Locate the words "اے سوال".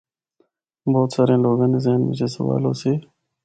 2.23-2.61